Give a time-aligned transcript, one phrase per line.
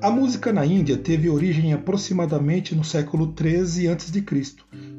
[0.00, 4.24] A música na Índia teve origem aproximadamente no século XIII a.C.,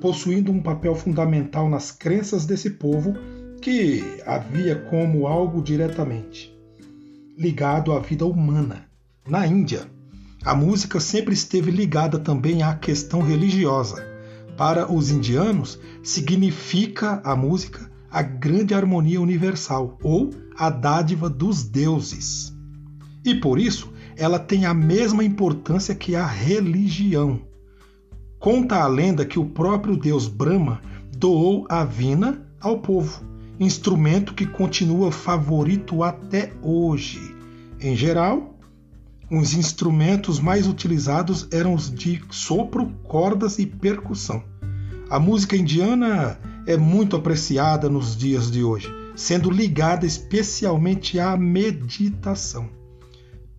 [0.00, 3.14] possuindo um papel fundamental nas crenças desse povo
[3.60, 6.52] que havia como algo diretamente
[7.36, 8.86] ligado à vida humana.
[9.26, 9.86] Na Índia,
[10.44, 14.04] a música sempre esteve ligada também à questão religiosa.
[14.56, 22.54] Para os indianos, significa a música a grande harmonia universal ou a dádiva dos deuses.
[23.24, 27.40] E por isso, ela tem a mesma importância que a religião.
[28.38, 30.82] Conta a lenda que o próprio deus Brahma
[31.16, 33.22] doou a vina ao povo,
[33.58, 37.34] instrumento que continua favorito até hoje.
[37.80, 38.58] Em geral,
[39.30, 44.42] os instrumentos mais utilizados eram os de sopro, cordas e percussão.
[45.08, 52.68] A música indiana é muito apreciada nos dias de hoje, sendo ligada especialmente à meditação.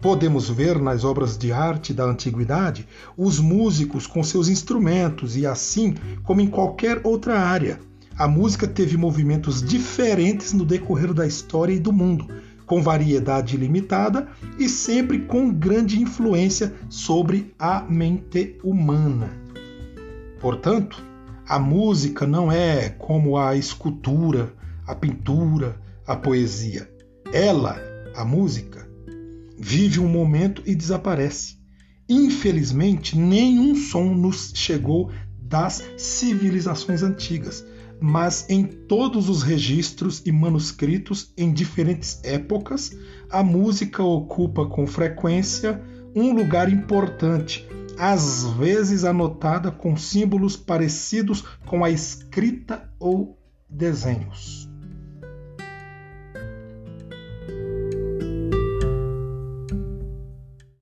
[0.00, 5.94] Podemos ver nas obras de arte da antiguidade os músicos com seus instrumentos e assim
[6.22, 7.78] como em qualquer outra área.
[8.16, 12.26] A música teve movimentos diferentes no decorrer da história e do mundo,
[12.64, 19.30] com variedade limitada e sempre com grande influência sobre a mente humana.
[20.40, 21.09] Portanto,
[21.50, 24.54] a música não é como a escultura,
[24.86, 26.88] a pintura, a poesia.
[27.32, 27.76] Ela,
[28.14, 28.88] a música,
[29.58, 31.58] vive um momento e desaparece.
[32.08, 35.10] Infelizmente, nenhum som nos chegou
[35.42, 37.66] das civilizações antigas,
[38.00, 42.96] mas em todos os registros e manuscritos em diferentes épocas,
[43.28, 45.82] a música ocupa com frequência
[46.14, 47.66] um lugar importante,
[48.00, 54.69] às vezes anotada com símbolos parecidos com a escrita ou desenhos.